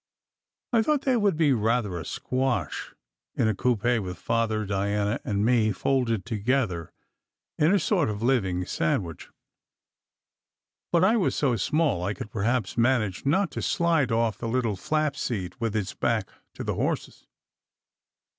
[0.73, 2.95] I thought there would be rather a squash
[3.35, 6.91] in a coupe with Father, Diana, and me folded together
[7.59, 9.29] in a sort of living sandwich;
[10.91, 14.75] but I was so small, I could perhaps manage not to slide off the little
[14.75, 17.27] flap seat with its back to the horses.